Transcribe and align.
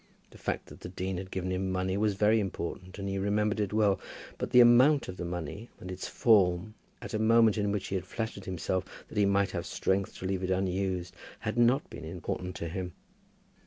The 0.31 0.39
fact 0.39 0.65
that 0.65 0.79
the 0.79 0.89
dean 0.89 1.17
had 1.17 1.29
given 1.29 1.51
him 1.51 1.71
money 1.71 1.95
was 1.95 2.15
very 2.15 2.39
important, 2.39 2.97
and 2.97 3.07
he 3.07 3.19
remembered 3.19 3.59
it 3.59 3.71
well. 3.71 3.99
But 4.39 4.49
the 4.49 4.59
amount 4.59 5.07
of 5.07 5.17
the 5.17 5.25
money, 5.25 5.69
and 5.79 5.91
its 5.91 6.07
form, 6.07 6.73
at 7.03 7.13
a 7.13 7.19
moment 7.19 7.55
in 7.55 7.71
which 7.71 7.89
he 7.89 7.93
had 7.93 8.07
flattered 8.07 8.45
himself 8.45 9.05
that 9.09 9.17
he 9.19 9.27
might 9.27 9.51
have 9.51 9.67
strength 9.67 10.15
to 10.15 10.25
leave 10.25 10.41
it 10.41 10.49
unused, 10.49 11.15
had 11.41 11.55
not 11.55 11.87
been 11.91 12.03
important 12.03 12.55
to 12.55 12.67
him. 12.67 12.93